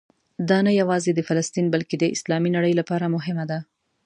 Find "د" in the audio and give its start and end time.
1.13-1.19, 1.99-2.03